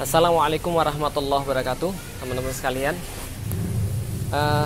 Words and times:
Assalamualaikum 0.00 0.72
warahmatullahi 0.72 1.44
wabarakatuh, 1.44 1.92
teman-teman 2.24 2.56
sekalian. 2.56 2.96
Uh, 4.32 4.64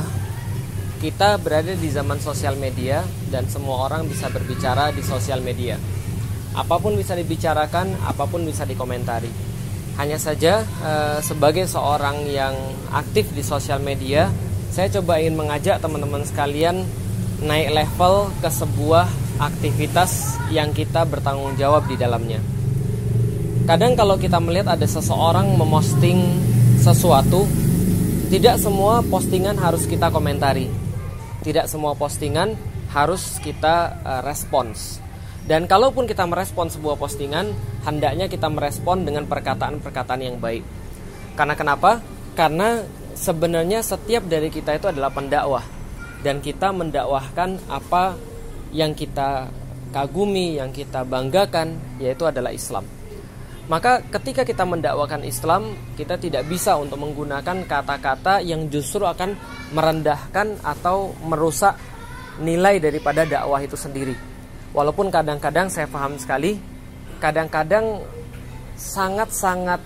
kita 1.03 1.43
berada 1.43 1.75
di 1.75 1.91
zaman 1.91 2.23
sosial 2.23 2.55
media 2.55 3.03
dan 3.35 3.51
semua 3.51 3.83
orang 3.91 4.07
bisa 4.07 4.31
berbicara 4.31 4.95
di 4.95 5.03
sosial 5.03 5.43
media. 5.43 5.75
Apa 6.55 6.79
pun 6.79 6.95
bisa 6.95 7.19
dibicarakan, 7.19 7.99
apa 8.07 8.31
pun 8.31 8.47
bisa 8.47 8.63
dikomentari. 8.63 9.27
Hanya 9.99 10.23
saja 10.23 10.63
uh, 10.87 11.19
sebagai 11.19 11.67
seorang 11.67 12.31
yang 12.31 12.55
aktif 12.95 13.27
di 13.35 13.43
sosial 13.43 13.83
media, 13.83 14.31
saya 14.71 14.87
coba 14.87 15.19
ingin 15.19 15.35
mengajak 15.35 15.83
teman-teman 15.83 16.23
sekalian 16.23 16.87
naik 17.43 17.75
level 17.75 18.31
ke 18.39 18.55
sebuah 18.55 19.11
aktivitas 19.43 20.39
yang 20.55 20.71
kita 20.71 21.03
bertanggung 21.03 21.59
jawab 21.59 21.91
di 21.91 21.99
dalamnya 21.99 22.54
Kadang 23.65 23.97
kalau 23.97 24.21
kita 24.21 24.37
melihat 24.45 24.77
ada 24.77 24.85
seseorang 24.85 25.57
memosting 25.57 26.21
sesuatu, 26.77 27.49
tidak 28.29 28.61
semua 28.61 29.01
postingan 29.01 29.57
harus 29.57 29.89
kita 29.89 30.13
komentari. 30.13 30.69
Tidak 31.41 31.65
semua 31.65 31.97
postingan 31.97 32.61
harus 32.93 33.41
kita 33.41 34.05
uh, 34.05 34.21
respons. 34.21 35.01
Dan 35.49 35.65
kalaupun 35.65 36.05
kita 36.05 36.29
merespon 36.29 36.69
sebuah 36.69 37.01
postingan, 37.01 37.57
hendaknya 37.89 38.29
kita 38.29 38.53
merespon 38.53 39.09
dengan 39.09 39.25
perkataan-perkataan 39.25 40.21
yang 40.21 40.37
baik. 40.37 40.61
Karena 41.33 41.57
kenapa? 41.57 42.05
Karena 42.37 42.85
sebenarnya 43.17 43.81
setiap 43.81 44.29
dari 44.29 44.53
kita 44.53 44.77
itu 44.77 44.93
adalah 44.93 45.09
pendakwah 45.09 45.65
dan 46.21 46.45
kita 46.45 46.69
mendakwahkan 46.69 47.65
apa 47.73 48.13
yang 48.77 48.93
kita 48.93 49.49
kagumi, 49.89 50.61
yang 50.61 50.69
kita 50.69 51.01
banggakan, 51.09 51.81
yaitu 51.97 52.29
adalah 52.29 52.53
Islam. 52.53 53.04
Maka 53.65 54.05
ketika 54.13 54.45
kita 54.45 54.69
mendakwakan 54.69 55.25
Islam, 55.25 55.73
kita 55.97 56.21
tidak 56.21 56.45
bisa 56.45 56.77
untuk 56.77 57.01
menggunakan 57.01 57.65
kata-kata 57.65 58.45
yang 58.45 58.69
justru 58.69 59.09
akan 59.09 59.33
merendahkan 59.73 60.61
atau 60.61 61.17
merusak 61.25 61.73
nilai 62.45 62.77
daripada 62.77 63.25
dakwah 63.25 63.65
itu 63.65 63.73
sendiri. 63.73 64.13
Walaupun 64.77 65.09
kadang-kadang 65.09 65.73
saya 65.73 65.89
paham 65.89 66.21
sekali, 66.21 66.61
kadang-kadang 67.25 68.05
sangat-sangat 68.77 69.81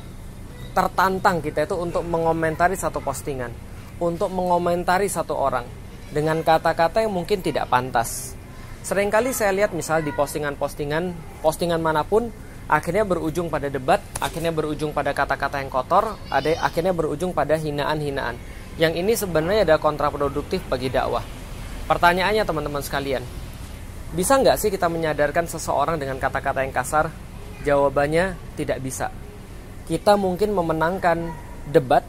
tertantang 0.74 1.38
kita 1.38 1.70
itu 1.70 1.78
untuk 1.78 2.02
mengomentari 2.02 2.74
satu 2.74 2.98
postingan, 2.98 3.54
untuk 4.02 4.32
mengomentari 4.34 5.06
satu 5.06 5.38
orang 5.38 5.66
dengan 6.10 6.42
kata-kata 6.42 7.06
yang 7.06 7.14
mungkin 7.14 7.44
tidak 7.46 7.70
pantas. 7.70 8.34
Seringkali 8.82 9.30
saya 9.30 9.54
lihat 9.54 9.70
misal 9.70 10.02
di 10.02 10.10
postingan-postingan, 10.10 11.14
postingan 11.44 11.78
mana 11.78 12.02
pun 12.02 12.32
akhirnya 12.68 13.02
berujung 13.08 13.48
pada 13.48 13.72
debat, 13.72 13.98
akhirnya 14.20 14.52
berujung 14.52 14.92
pada 14.92 15.16
kata-kata 15.16 15.64
yang 15.64 15.72
kotor, 15.72 16.20
ada 16.28 16.52
akhirnya 16.60 16.92
berujung 16.92 17.32
pada 17.32 17.56
hinaan-hinaan. 17.56 18.36
Yang 18.76 18.92
ini 19.00 19.12
sebenarnya 19.16 19.64
ada 19.64 19.76
kontraproduktif 19.80 20.62
bagi 20.68 20.92
dakwah. 20.92 21.24
Pertanyaannya 21.88 22.44
teman-teman 22.44 22.84
sekalian, 22.84 23.24
bisa 24.12 24.36
nggak 24.36 24.60
sih 24.60 24.68
kita 24.68 24.86
menyadarkan 24.92 25.48
seseorang 25.48 25.96
dengan 25.96 26.20
kata-kata 26.20 26.62
yang 26.62 26.70
kasar? 26.76 27.08
Jawabannya 27.64 28.36
tidak 28.54 28.84
bisa. 28.84 29.10
Kita 29.88 30.20
mungkin 30.20 30.52
memenangkan 30.52 31.32
debat, 31.72 32.04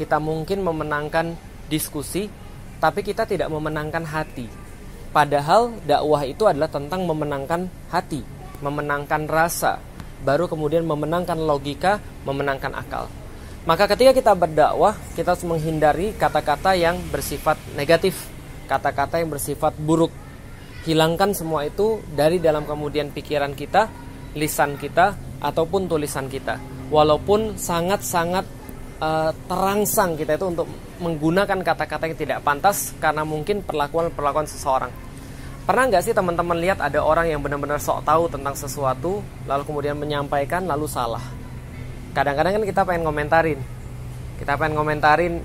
kita 0.00 0.16
mungkin 0.16 0.64
memenangkan 0.64 1.36
diskusi, 1.68 2.32
tapi 2.80 3.04
kita 3.04 3.28
tidak 3.28 3.52
memenangkan 3.52 4.02
hati. 4.08 4.48
Padahal 5.12 5.76
dakwah 5.84 6.24
itu 6.24 6.44
adalah 6.48 6.68
tentang 6.68 7.04
memenangkan 7.04 7.68
hati, 7.92 8.24
memenangkan 8.60 9.24
rasa, 9.28 9.80
baru 10.22 10.50
kemudian 10.50 10.82
memenangkan 10.82 11.38
logika, 11.38 12.02
memenangkan 12.26 12.74
akal. 12.74 13.06
Maka 13.68 13.84
ketika 13.90 14.16
kita 14.16 14.32
berdakwah, 14.32 14.96
kita 15.12 15.36
harus 15.36 15.44
menghindari 15.44 16.16
kata-kata 16.16 16.72
yang 16.72 16.96
bersifat 17.12 17.60
negatif, 17.76 18.16
kata-kata 18.64 19.20
yang 19.20 19.28
bersifat 19.28 19.76
buruk. 19.76 20.10
Hilangkan 20.88 21.36
semua 21.36 21.68
itu 21.68 22.00
dari 22.16 22.40
dalam 22.40 22.64
kemudian 22.64 23.12
pikiran 23.12 23.52
kita, 23.52 23.92
lisan 24.32 24.80
kita, 24.80 25.12
ataupun 25.44 25.84
tulisan 25.84 26.32
kita. 26.32 26.56
Walaupun 26.88 27.60
sangat-sangat 27.60 28.46
uh, 29.04 29.30
terangsang 29.46 30.16
kita 30.16 30.40
itu 30.40 30.46
untuk 30.48 30.66
menggunakan 30.98 31.60
kata-kata 31.60 32.08
yang 32.08 32.18
tidak 32.18 32.38
pantas 32.40 32.96
karena 32.98 33.22
mungkin 33.22 33.60
perlakuan-perlakuan 33.60 34.48
seseorang 34.48 35.07
Pernah 35.68 35.84
nggak 35.84 36.00
sih 36.00 36.16
teman-teman 36.16 36.56
lihat 36.56 36.80
ada 36.80 37.04
orang 37.04 37.28
yang 37.28 37.44
benar-benar 37.44 37.76
sok 37.76 38.00
tahu 38.08 38.24
tentang 38.32 38.56
sesuatu, 38.56 39.20
lalu 39.44 39.62
kemudian 39.68 40.00
menyampaikan 40.00 40.64
lalu 40.64 40.88
salah? 40.88 41.20
Kadang-kadang 42.16 42.56
kan 42.56 42.64
kita 42.64 42.88
pengen 42.88 43.04
komentarin, 43.04 43.60
kita 44.40 44.56
pengen 44.56 44.80
komentarin, 44.80 45.44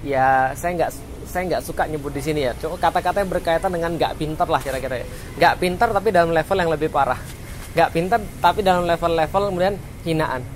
ya 0.00 0.56
saya 0.56 0.80
nggak 0.80 0.90
saya 1.28 1.42
nggak 1.52 1.62
suka 1.68 1.84
nyebut 1.84 2.16
di 2.16 2.24
sini 2.24 2.48
ya. 2.48 2.56
Cuma 2.56 2.80
kata-kata 2.80 3.20
yang 3.20 3.28
berkaitan 3.28 3.68
dengan 3.76 3.92
nggak 4.00 4.16
pinter 4.16 4.48
lah 4.48 4.60
kira-kira 4.64 5.04
ya. 5.04 5.06
Nggak 5.36 5.54
pinter 5.60 5.88
tapi 5.92 6.08
dalam 6.16 6.32
level 6.32 6.56
yang 6.56 6.70
lebih 6.72 6.88
parah. 6.88 7.20
Nggak 7.76 7.90
pinter 7.92 8.18
tapi 8.40 8.64
dalam 8.64 8.88
level-level 8.88 9.42
kemudian 9.52 9.76
hinaan. 10.08 10.48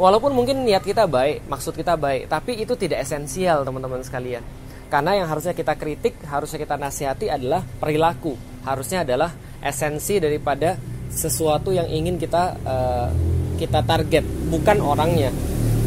Walaupun 0.00 0.32
mungkin 0.32 0.64
niat 0.64 0.80
kita 0.80 1.04
baik, 1.04 1.44
maksud 1.52 1.76
kita 1.76 2.00
baik, 2.00 2.32
tapi 2.32 2.64
itu 2.64 2.80
tidak 2.80 3.04
esensial 3.04 3.60
teman-teman 3.60 4.00
sekalian 4.00 4.40
karena 4.92 5.24
yang 5.24 5.28
harusnya 5.32 5.56
kita 5.56 5.72
kritik, 5.80 6.20
harusnya 6.28 6.60
kita 6.60 6.76
nasihati 6.76 7.32
adalah 7.32 7.64
perilaku. 7.64 8.36
Harusnya 8.60 9.08
adalah 9.08 9.32
esensi 9.64 10.20
daripada 10.20 10.76
sesuatu 11.08 11.72
yang 11.72 11.88
ingin 11.88 12.20
kita 12.20 12.60
uh, 12.60 13.08
kita 13.56 13.80
target, 13.88 14.20
bukan 14.52 14.84
orangnya. 14.84 15.32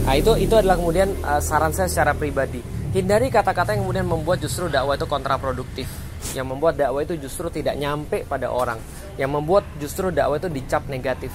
Nah, 0.09 0.17
itu 0.17 0.33
itu 0.41 0.57
adalah 0.57 0.81
kemudian 0.81 1.13
uh, 1.21 1.37
saran 1.37 1.69
saya 1.69 1.85
secara 1.85 2.17
pribadi. 2.17 2.65
Hindari 2.97 3.29
kata-kata 3.29 3.77
yang 3.77 3.85
kemudian 3.85 4.09
membuat 4.09 4.41
justru 4.41 4.73
dakwah 4.73 4.97
itu 4.97 5.05
kontraproduktif. 5.05 5.85
Yang 6.33 6.57
membuat 6.57 6.73
dakwah 6.73 7.05
itu 7.05 7.13
justru 7.21 7.53
tidak 7.53 7.77
nyampe 7.77 8.25
pada 8.25 8.49
orang. 8.49 8.81
Yang 9.21 9.29
membuat 9.37 9.69
justru 9.77 10.09
dakwah 10.09 10.41
itu 10.41 10.49
dicap 10.49 10.81
negatif 10.89 11.29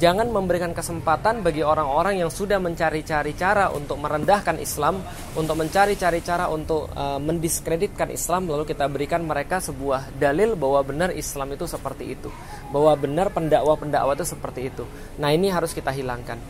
jangan 0.00 0.32
memberikan 0.32 0.72
kesempatan 0.72 1.44
bagi 1.44 1.60
orang-orang 1.60 2.24
yang 2.24 2.32
sudah 2.32 2.56
mencari-cari 2.56 3.36
cara 3.36 3.68
untuk 3.68 4.00
merendahkan 4.00 4.56
Islam, 4.56 5.04
untuk 5.36 5.60
mencari-cari 5.60 6.24
cara 6.24 6.48
untuk 6.48 6.88
uh, 6.96 7.20
mendiskreditkan 7.20 8.08
Islam, 8.08 8.48
lalu 8.48 8.64
kita 8.64 8.88
berikan 8.88 9.20
mereka 9.28 9.60
sebuah 9.60 10.16
dalil 10.16 10.56
bahwa 10.56 10.80
benar 10.88 11.10
Islam 11.12 11.52
itu 11.52 11.68
seperti 11.68 12.16
itu, 12.16 12.32
bahwa 12.72 12.96
benar 12.96 13.28
pendakwa-pendakwa 13.28 14.16
itu 14.16 14.24
seperti 14.24 14.72
itu. 14.72 14.88
Nah 15.20 15.36
ini 15.36 15.52
harus 15.52 15.76
kita 15.76 15.92
hilangkan. 15.92 16.40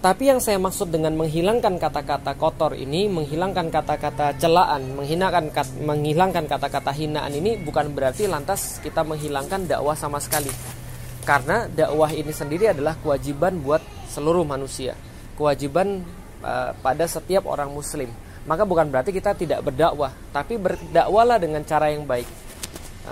Tapi 0.00 0.32
yang 0.32 0.40
saya 0.40 0.56
maksud 0.56 0.88
dengan 0.88 1.12
menghilangkan 1.12 1.76
kata-kata 1.76 2.32
kotor 2.34 2.72
ini, 2.72 3.04
menghilangkan 3.06 3.68
kata-kata 3.68 4.32
celaan, 4.40 4.96
menghilangkan 4.96 5.52
menghilangkan 5.84 6.48
kata-kata 6.48 6.90
hinaan 6.96 7.30
ini 7.36 7.60
bukan 7.60 7.92
berarti 7.92 8.24
lantas 8.24 8.80
kita 8.80 9.04
menghilangkan 9.04 9.68
dakwah 9.68 9.92
sama 9.92 10.16
sekali 10.16 10.79
karena 11.24 11.68
dakwah 11.68 12.10
ini 12.10 12.32
sendiri 12.32 12.72
adalah 12.72 12.96
kewajiban 12.98 13.60
buat 13.60 13.82
seluruh 14.08 14.42
manusia. 14.42 14.96
Kewajiban 15.36 16.04
uh, 16.40 16.72
pada 16.80 17.04
setiap 17.04 17.46
orang 17.48 17.70
muslim. 17.70 18.08
Maka 18.48 18.64
bukan 18.64 18.88
berarti 18.88 19.12
kita 19.12 19.36
tidak 19.36 19.60
berdakwah 19.60 20.16
tapi 20.32 20.56
berdakwalah 20.56 21.36
dengan 21.36 21.60
cara 21.64 21.92
yang 21.92 22.08
baik. 22.08 22.26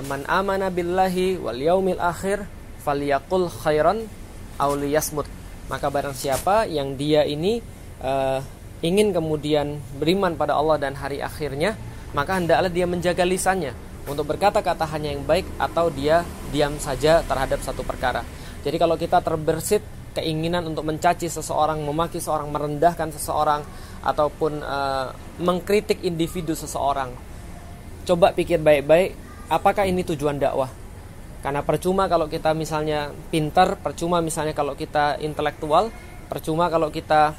Man 0.08 0.24
amana 0.28 0.72
billahi 0.72 1.36
wal 1.40 1.58
yaumil 1.58 2.00
akhir 2.00 2.44
falyakul 2.80 3.52
khairan 3.52 4.08
aw 4.56 4.72
liyasmut. 4.72 5.28
Maka 5.68 5.92
barang 5.92 6.16
siapa 6.16 6.64
yang 6.64 6.96
dia 6.96 7.28
ini 7.28 7.60
uh, 8.00 8.40
ingin 8.80 9.12
kemudian 9.12 9.76
beriman 10.00 10.32
pada 10.32 10.56
Allah 10.56 10.80
dan 10.80 10.96
hari 10.96 11.20
akhirnya 11.20 11.76
maka 12.16 12.40
hendaklah 12.40 12.72
dia 12.72 12.88
menjaga 12.88 13.24
lisannya. 13.28 13.76
Untuk 14.08 14.24
berkata-kata 14.24 14.88
hanya 14.88 15.12
yang 15.12 15.28
baik 15.28 15.44
atau 15.60 15.92
dia 15.92 16.24
diam 16.50 16.76
saja 16.80 17.22
terhadap 17.24 17.60
satu 17.62 17.84
perkara. 17.84 18.24
Jadi 18.64 18.76
kalau 18.76 18.98
kita 18.98 19.22
terbersit 19.22 19.80
keinginan 20.16 20.66
untuk 20.66 20.82
mencaci 20.88 21.30
seseorang, 21.30 21.78
memaki 21.84 22.18
seseorang, 22.18 22.50
merendahkan 22.50 23.14
seseorang 23.14 23.62
ataupun 24.02 24.62
uh, 24.64 25.14
mengkritik 25.38 26.02
individu 26.02 26.58
seseorang. 26.58 27.14
Coba 28.02 28.34
pikir 28.34 28.58
baik-baik, 28.58 29.14
apakah 29.52 29.86
ini 29.86 30.02
tujuan 30.02 30.40
dakwah? 30.40 30.72
Karena 31.38 31.62
percuma 31.62 32.10
kalau 32.10 32.26
kita 32.26 32.50
misalnya 32.50 33.14
pintar, 33.30 33.78
percuma 33.78 34.18
misalnya 34.18 34.56
kalau 34.58 34.74
kita 34.74 35.22
intelektual, 35.22 35.94
percuma 36.26 36.66
kalau 36.66 36.90
kita 36.90 37.36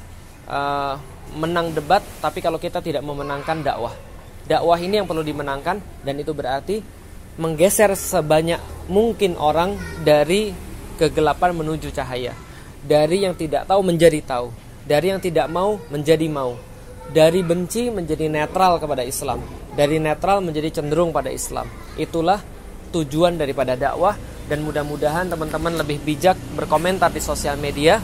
uh, 0.48 0.96
menang 1.36 1.76
debat, 1.76 2.00
tapi 2.24 2.40
kalau 2.40 2.56
kita 2.56 2.80
tidak 2.80 3.04
memenangkan 3.04 3.60
dakwah 3.60 3.92
dakwah 4.50 4.78
ini 4.82 4.98
yang 4.98 5.06
perlu 5.06 5.22
dimenangkan 5.22 5.78
dan 6.02 6.14
itu 6.18 6.34
berarti 6.34 6.82
menggeser 7.40 7.96
sebanyak 7.96 8.60
mungkin 8.92 9.40
orang 9.40 9.80
dari 10.04 10.52
kegelapan 11.00 11.56
menuju 11.56 11.88
cahaya. 11.88 12.36
Dari 12.84 13.24
yang 13.24 13.32
tidak 13.32 13.64
tahu 13.64 13.80
menjadi 13.80 14.20
tahu. 14.20 14.52
Dari 14.84 15.08
yang 15.08 15.20
tidak 15.24 15.48
mau 15.48 15.80
menjadi 15.88 16.28
mau. 16.28 16.60
Dari 17.08 17.40
benci 17.40 17.88
menjadi 17.88 18.28
netral 18.28 18.76
kepada 18.76 19.00
Islam. 19.00 19.40
Dari 19.72 19.96
netral 19.96 20.44
menjadi 20.44 20.80
cenderung 20.80 21.16
pada 21.16 21.32
Islam. 21.32 21.64
Itulah 21.96 22.44
tujuan 22.92 23.40
daripada 23.40 23.72
dakwah. 23.72 24.20
Dan 24.44 24.60
mudah-mudahan 24.60 25.32
teman-teman 25.32 25.80
lebih 25.80 26.04
bijak 26.04 26.36
berkomentar 26.52 27.08
di 27.08 27.24
sosial 27.24 27.56
media. 27.56 27.96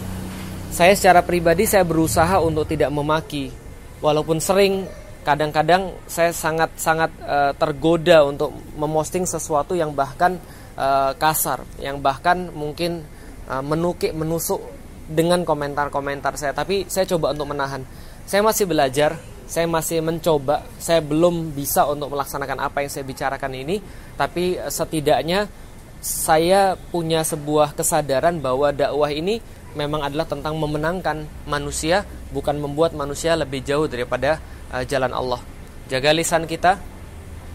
Saya 0.72 0.96
secara 0.96 1.20
pribadi 1.20 1.68
saya 1.68 1.84
berusaha 1.84 2.40
untuk 2.40 2.64
tidak 2.64 2.88
memaki. 2.88 3.52
Walaupun 4.00 4.40
sering 4.40 4.86
kadang-kadang 5.26 5.90
saya 6.06 6.30
sangat-sangat 6.30 7.10
uh, 7.26 7.52
tergoda 7.58 8.22
untuk 8.22 8.54
memosting 8.78 9.26
sesuatu 9.26 9.74
yang 9.74 9.90
bahkan 9.90 10.38
uh, 10.78 11.10
kasar, 11.18 11.66
yang 11.82 11.98
bahkan 11.98 12.46
mungkin 12.54 13.02
uh, 13.50 13.58
menukik, 13.58 14.14
menusuk 14.14 14.62
dengan 15.10 15.42
komentar-komentar 15.42 16.38
saya. 16.38 16.54
Tapi 16.54 16.86
saya 16.86 17.10
coba 17.10 17.34
untuk 17.34 17.50
menahan. 17.50 17.82
Saya 18.22 18.46
masih 18.46 18.70
belajar, 18.70 19.18
saya 19.50 19.66
masih 19.66 19.98
mencoba, 19.98 20.62
saya 20.78 21.02
belum 21.02 21.50
bisa 21.58 21.82
untuk 21.90 22.14
melaksanakan 22.14 22.62
apa 22.62 22.86
yang 22.86 22.90
saya 22.94 23.02
bicarakan 23.02 23.50
ini. 23.58 23.82
Tapi 24.14 24.62
setidaknya 24.70 25.50
saya 25.98 26.78
punya 26.78 27.26
sebuah 27.26 27.74
kesadaran 27.74 28.38
bahwa 28.38 28.70
dakwah 28.70 29.10
ini 29.10 29.42
memang 29.74 30.06
adalah 30.06 30.26
tentang 30.30 30.54
memenangkan 30.54 31.26
manusia, 31.50 32.06
bukan 32.30 32.62
membuat 32.62 32.94
manusia 32.94 33.34
lebih 33.34 33.66
jauh 33.66 33.90
daripada 33.90 34.38
uh, 34.72 34.84
jalan 34.86 35.12
Allah. 35.12 35.40
Jaga 35.86 36.10
lisan 36.10 36.50
kita, 36.50 36.78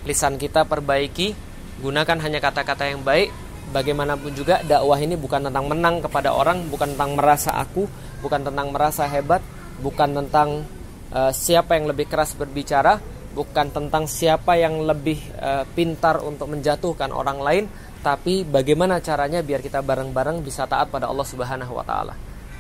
lisan 0.08 0.40
kita 0.40 0.64
perbaiki, 0.64 1.36
gunakan 1.84 2.18
hanya 2.24 2.40
kata-kata 2.40 2.88
yang 2.88 3.04
baik. 3.04 3.32
Bagaimanapun 3.72 4.36
juga 4.36 4.60
dakwah 4.66 5.00
ini 5.00 5.16
bukan 5.16 5.48
tentang 5.48 5.70
menang 5.70 6.04
kepada 6.04 6.36
orang, 6.36 6.68
bukan 6.68 6.92
tentang 6.98 7.16
merasa 7.16 7.56
aku, 7.56 7.88
bukan 8.20 8.44
tentang 8.44 8.68
merasa 8.74 9.08
hebat, 9.08 9.40
bukan 9.80 10.12
tentang 10.12 10.68
uh, 11.16 11.32
siapa 11.32 11.80
yang 11.80 11.88
lebih 11.88 12.12
keras 12.12 12.36
berbicara, 12.36 13.00
bukan 13.32 13.72
tentang 13.72 14.10
siapa 14.12 14.60
yang 14.60 14.84
lebih 14.84 15.22
uh, 15.40 15.64
pintar 15.72 16.20
untuk 16.20 16.52
menjatuhkan 16.52 17.16
orang 17.16 17.40
lain, 17.40 17.66
tapi 18.04 18.44
bagaimana 18.44 19.00
caranya 19.00 19.40
biar 19.40 19.64
kita 19.64 19.80
bareng-bareng 19.80 20.44
bisa 20.44 20.68
taat 20.68 20.92
pada 20.92 21.08
Allah 21.08 21.24
Subhanahu 21.24 21.72
wa 21.72 21.86
taala. 21.86 22.18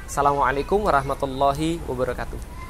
Assalamualaikum 0.07 0.80
warahmatullahi 0.86 1.81
wabarakatuh. 1.88 2.61